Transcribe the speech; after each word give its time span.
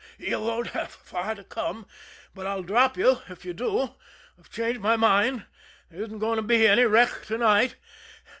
"You 0.17 0.39
won't 0.39 0.69
have 0.71 0.89
far 0.91 1.35
to 1.35 1.43
come, 1.43 1.85
but 2.33 2.47
I'll 2.47 2.63
drop 2.63 2.97
you 2.97 3.21
if 3.29 3.45
you 3.45 3.53
do. 3.53 3.93
I've 4.39 4.49
changed 4.49 4.81
my 4.81 4.95
mind 4.95 5.45
there 5.91 6.01
isn't 6.01 6.17
going 6.17 6.37
to 6.37 6.41
be 6.41 6.67
any 6.67 6.85
wreck 6.85 7.27
to 7.27 7.37
night. 7.37 7.75